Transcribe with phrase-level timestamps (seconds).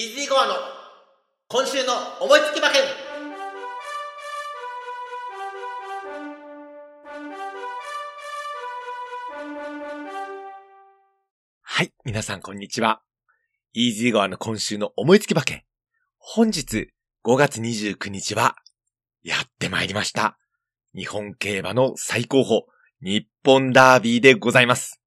[0.00, 0.54] ージーゴアの
[1.48, 2.82] 今週の思いつき馬券
[11.62, 13.02] はい、皆さんこんにちは。
[13.72, 15.64] イージーゴアの今週の思いつき馬券。
[16.18, 16.92] 本日
[17.24, 18.54] 5月29日は
[19.24, 20.38] やってまいりました。
[20.94, 22.62] 日本競馬の最高峰、
[23.02, 24.97] 日本ダービーでございます。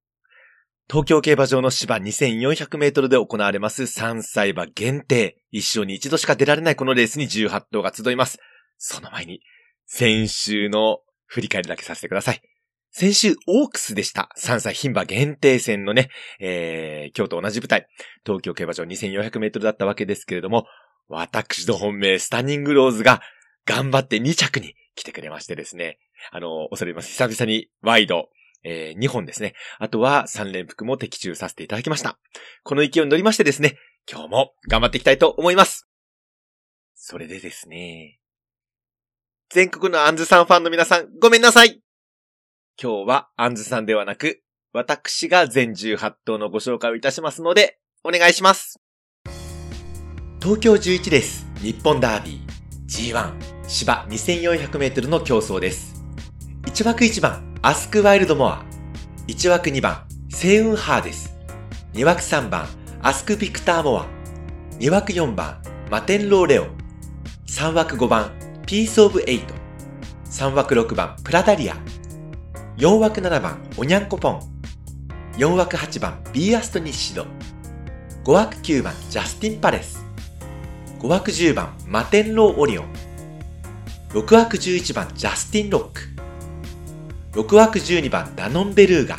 [0.92, 5.38] 東京競馬場の芝2400メートルで行われます3歳馬限定。
[5.50, 8.40] 一生に一度しか出られないこのレースに18頭が集います。
[8.77, 9.40] その前に、
[9.85, 12.41] 先週の振り返りだけさせてください。
[12.91, 14.32] 先週、オークスでした。
[14.38, 16.09] 3歳牝馬限定戦のね、
[16.41, 17.88] えー、今日と同じ舞台。
[18.26, 20.66] 東京競馬場2400メートルだったわけですけれども、
[21.08, 23.21] 私の本命、スタニングローズが
[23.66, 25.99] 頑張って2着に来てくれましてですね。
[26.34, 27.12] あの、恐れます。
[27.12, 28.27] 久々にワイド、
[28.63, 29.53] えー、2本ですね。
[29.79, 32.17] あとは3連複も的中させていただきました。
[32.63, 33.77] この勢いに乗りましてですね、
[34.11, 35.87] 今日も頑張っていきたいと思います。
[36.95, 38.20] それでですね、
[39.49, 41.81] 全国のアンズさんファンの皆さん、ごめんなさい
[42.81, 44.41] 今日はアンズさんではなく、
[44.73, 48.79] 私が全18頭のご紹介をいたしますので、お願いします。
[50.41, 53.34] 東京11レース、日本ダービー、G1、
[53.68, 56.03] 芝2400メートルの競走です。
[56.63, 58.65] 1枠1番、アスクワイルドモア。
[59.27, 61.37] 1枠2番、セイウンハーデス。
[61.93, 62.68] 2枠3番、
[63.03, 64.07] アスクビクターモア。
[64.79, 66.66] 2枠4番、マテンロウレオ。
[67.45, 68.31] 3枠5番、
[68.66, 69.53] ピースオブエイト。
[70.25, 71.75] 3枠6番、プラダリア。
[72.78, 74.41] 4枠7番、オニャンコポン。
[75.38, 77.28] 4枠8番、ビーアストニッシド。
[78.23, 80.03] 5枠9番、ジャスティンパレス。
[81.00, 82.85] 5枠10番、マテンローオリオン。
[84.13, 86.10] 6枠11番、ジャスティンロック。
[87.34, 89.18] 6枠12番ダノンベルーガ。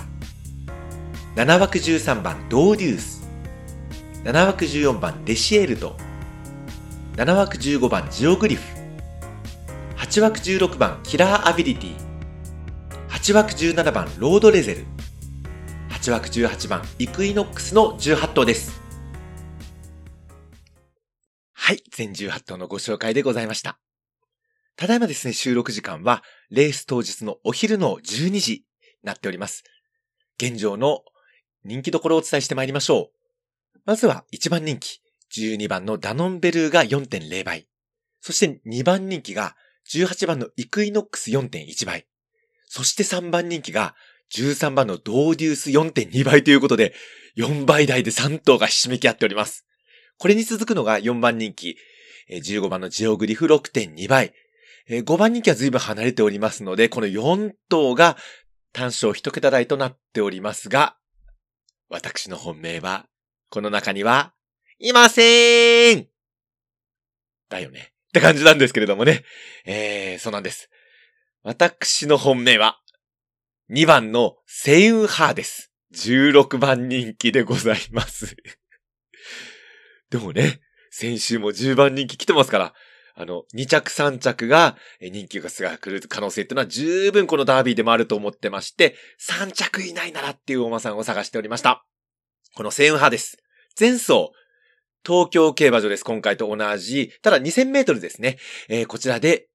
[1.34, 3.26] 7枠13番ドーデュース。
[4.24, 5.96] 7枠14番デシエルド
[7.16, 8.62] 7枠15番ジオグリフ。
[9.96, 11.96] 8枠16番キラーアビリティ。
[13.08, 14.84] 8枠17番ロードレゼル。
[15.88, 18.78] 8枠18番イクイノックスの18頭です。
[21.54, 23.78] はい全18頭のご紹介でございました。
[24.76, 28.64] ただいまですね、収録時間は、レース当日のお昼の12時に
[29.02, 29.64] なっております。
[30.38, 31.02] 現状の
[31.64, 33.10] 人気どころをお伝えしてまいりましょ
[33.74, 33.78] う。
[33.84, 35.00] まずは1番人気、
[35.34, 37.68] 12番のダノンベルーが4.0倍。
[38.20, 39.56] そして2番人気が
[39.90, 42.06] 18番のイクイノックス4.1倍。
[42.66, 43.94] そして3番人気が
[44.34, 46.94] 13番のドーデュース4.2倍ということで、
[47.36, 49.66] 4倍台で3頭がひしめき合っております。
[50.18, 51.76] これに続くのが4番人気、
[52.30, 54.32] 15番のジオグリフ6.2倍。
[54.88, 58.16] えー5番人気は随分離れておりますので、この4頭が
[58.72, 60.96] 単勝一桁台となっておりますが、
[61.88, 63.06] 私の本命は、
[63.50, 64.32] この中には、
[64.78, 66.08] いませーん
[67.50, 67.92] だよね。
[68.08, 69.24] って感じなんですけれどもね。
[69.64, 70.70] えー、そうなんです。
[71.42, 72.80] 私の本命は、
[73.70, 75.72] 2番のセイウンハーです。
[75.94, 78.36] 16番人気でございます。
[80.10, 80.60] でもね、
[80.90, 82.74] 先週も10番人気来てますから、
[83.14, 91.84] あの、2着3着が人気がすが来る可能性っていうのは十分このダービーでもあると思ってまして、3着以内ならっていうお馬さんを探しておりました。
[92.54, 93.38] このセイウン派です。
[93.78, 94.30] 前走、
[95.04, 96.04] 東京競馬場です。
[96.04, 97.12] 今回と同じ。
[97.22, 98.38] ただ2000メートルですね。
[98.68, 99.48] えーこちらで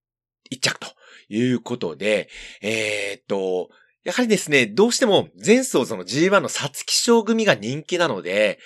[0.51, 0.87] 1着と
[1.29, 2.29] いうことで、
[2.61, 3.69] えーっと、
[4.03, 8.59] やはりですね、どうしても前走その G1 の皐月賞組が人気なので、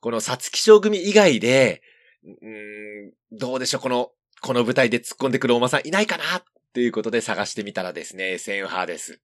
[0.00, 1.82] この皐月賞組以外で、
[2.24, 4.10] うん、どうでしょう、この
[4.40, 6.24] この舞台で突っ込んでくるお馬さんいないかな
[6.74, 9.20] ということで探してみたらですね、センハーです。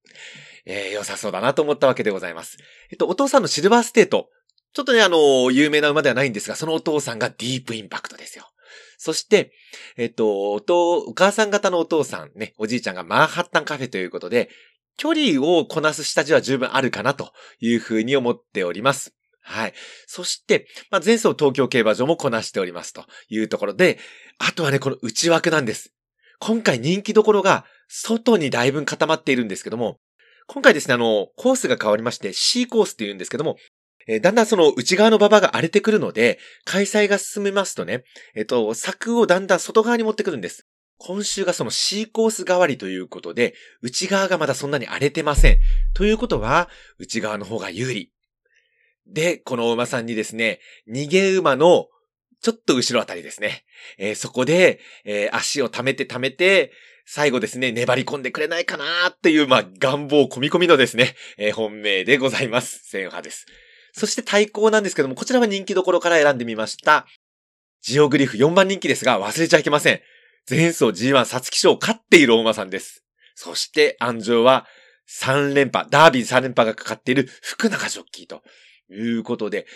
[0.67, 2.59] えー、良さそうだなと思ったわけでございます。
[2.91, 4.29] えっと、お父さんのシルバーステート。
[4.73, 8.49] ちょっとね、あの有名な馬ではないんですが、そのお父さんがディープインパクトですよ。
[8.99, 9.53] そして、
[9.97, 14.49] えっと、お父、お母さん方のお父さんね、おじいちゃんがマンハッタンカフェということで、
[14.97, 19.15] 距離をこなす下地は十分あるかなというふうに思っております。
[19.47, 19.75] はい。
[20.07, 23.99] そして、まあ、前走東京競馬場もこなしておりますというところで、
[24.39, 25.93] あとはね、この内枠なんです。
[26.41, 29.99] 今回人気どころが外にだいぶ固まっているんですけども、
[30.47, 33.57] 今回ですね、あの、コースが変わりまして C コースって言うんですけども、
[34.07, 38.05] えーだんだんその内側の馬場が荒れてくるので、開催が進めますとね、
[38.35, 40.67] えっと、柵をだんだん外側に持ってくるんです。
[40.99, 45.59] 今週がその C コース代わりということで、内側がまだそんなに荒れてません。
[45.93, 46.69] ということは、
[46.99, 48.14] 内側の方が有利。
[49.07, 51.89] で、このお馬さんにですね、逃げ馬の
[52.41, 53.65] ちょっと後ろあたりですね。
[53.99, 56.73] えーそこで、えー足を溜めて溜めて、
[57.07, 62.89] 最後ですね、粘り込んでくれないかなっていう、まあ、願望込み込みのですね、えー本命でございます。
[62.89, 63.47] 千派です。
[63.93, 67.07] そして対抗なんですけども、こちらは人気どころから選んでみました。
[67.83, 70.01] ジオグリフ4番人気ですが忘れちゃいけません。
[70.49, 73.05] 前走 G1 皐月賞を勝っている大馬さんです。
[73.35, 74.67] そして安城は
[75.09, 78.43] 3連覇、ダービー3連覇がかかっている福永ジョッキーと
[78.91, 79.67] いうことで、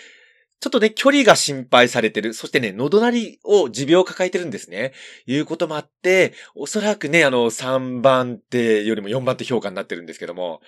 [0.59, 2.33] ちょっとね、距離が心配されてる。
[2.33, 4.91] そしてね、喉鳴りを持病を抱えてるんですね。
[5.25, 10.59] いうこともあって、おそらくね、あの、3番手よりも4番手評価になってるんですけども、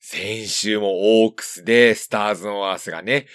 [0.00, 3.26] 先週もオークスでスターズ・オン・アースがね、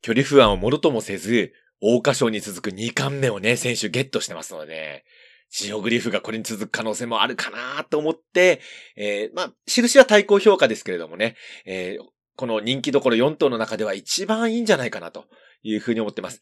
[0.00, 5.04] 距離不安をもろともせず、桜花賞に続く2冠目をね、選手ゲットしてますので、
[5.50, 8.60] ジオグリフがこれに続く可能性もあるかなと思って、
[8.96, 11.36] えー、まあ、印は対抗評価ですけれどもね、
[11.66, 12.04] えー、
[12.36, 15.26] この人気どころ4頭の中では一番いいんじゃないかなと
[15.62, 16.40] いうふうに思ってます。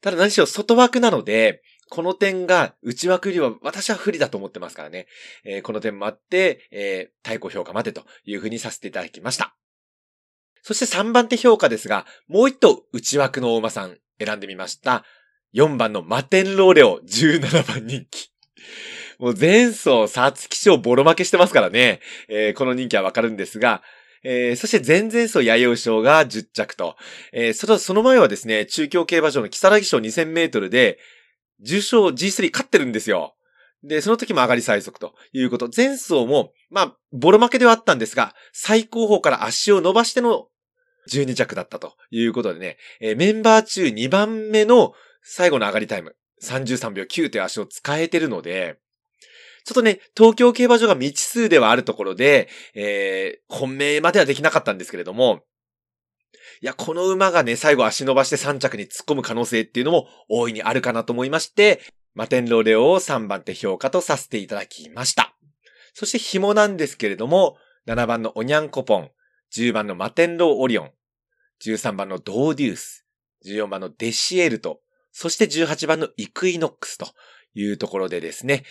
[0.00, 5.06] ただ何しろ外枠なので、この点が内枠よりは私は不利だと思ってますからね。
[5.44, 9.54] えー、この点もあって、えー、対抗評価までというふうにさせていただきました。
[10.62, 15.04] そして3番手評価ですが、もう一頭内枠の大馬さん選んでみました。
[15.54, 18.32] 4番のマテンローレオ17番人気。
[19.18, 22.00] もう前走、サツキ賞ボロ負けしてますからね。
[22.28, 23.82] えー、この人気はわかるんですが、
[24.24, 26.96] えー、そして前々走、弥生賞が10着と。
[27.32, 30.98] えー、その、その前はですね、中京競馬場の木更木賞2000メートルで、
[31.60, 33.34] 重賞 G3 勝ってるんですよ。
[33.84, 35.68] で、その時も上がり最速ということ。
[35.74, 40.46] 前走も、まあ、ボロ負けではあったんですが、最高峰から足を伸ばしての
[41.10, 44.92] 12着だったということでね、えー、メンバー中2番目の
[45.22, 48.78] 最後の上がりタイム、33秒9という足を使えてるので、
[49.64, 55.42] ちょっとね、東京競馬場が未知数ではあるところで、えー、本命まではできなかったんですけれども、
[56.60, 61.80] いや、この馬がね、最後足伸ばして3着に突っ込む可能性っていうのも大いにあるかなと思いまして、
[62.14, 65.34] マテンローレオを3番手評価とさせていただきました。
[65.94, 67.56] そして紐なんですけれども、
[67.86, 69.10] 7番のオニャンコポン、
[69.54, 70.90] 10番のマテンローオリオン、
[71.64, 73.06] 13番のドーデュース、
[73.46, 74.80] 14番のデシエルト、
[75.10, 77.08] そして18番のイクイノックスと
[77.54, 78.64] いうところでですね、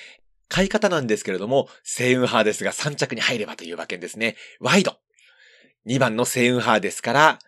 [0.51, 4.35] 買い方なんですけれども、セイウンハーですが3着に入ればという馬券ですね。
[4.59, 4.97] ワイド。
[5.87, 7.39] 2番のセイウンハーですから、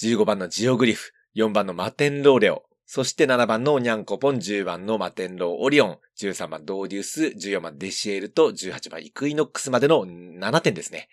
[0.00, 11.10] 15番のジオグリフ、4番のマテンローレオ、そして7番のニャンコポン、10番のマテンローオリオン、13番ドーデュース、14番デシエルと18番イクイノックスまでの7点ですね。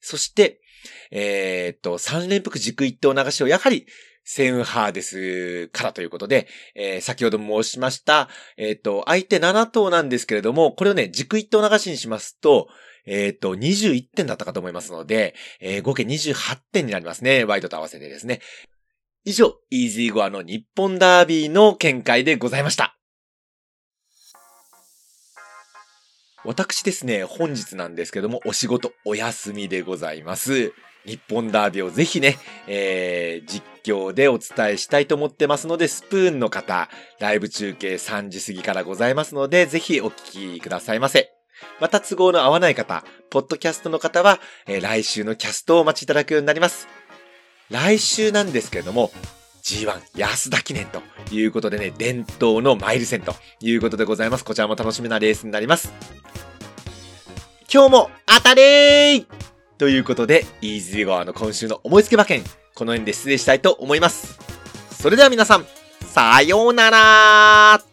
[0.00, 0.60] そして、
[1.12, 3.86] えー、っと、3連複軸一等流しをやはり
[4.24, 12.68] セウンハーですからということで、えー、先ほど申しました、えっ、ー、と、相手7頭なんですけれども、これをね、軸1頭流しにしますと、
[13.06, 17.44] えっ、ー、と、21点だったかと思いますので、えー、合計28点になりますね。
[17.44, 18.40] ワイドと合わせてですね。
[19.24, 23.01] 以上、イージーゴアの日本ダービーの見解でございました。
[26.44, 30.72] 私ですね、本日なんですけども、お仕事お休みでございます。
[31.04, 32.36] 日本ダービーをぜひね、
[32.66, 36.88] えー、実況でお伝えしたいと思ってますので、スプーンの方、
[37.20, 41.32] ライブ中継3時過ぎからございますので、ぜひお聞きくださいませ。
[41.80, 46.88] また都合の合わない方、ポッドキャストの方は、えー、来週のキャストをお待ちいただくようになります。
[47.70, 49.12] 来週なんですけれども、
[49.62, 54.44] G1 安田記念ということでね、伝統のマイル戦ということでございます。
[54.44, 55.92] こちらも楽しみなレースになります。
[57.74, 59.26] 今日も当たれー
[59.78, 62.42] ということで、イージーゴアの今週の思いつき馬券、
[62.74, 64.38] この辺で失礼したいと思います。
[64.90, 65.64] それでは皆さん、
[66.02, 67.91] さようなら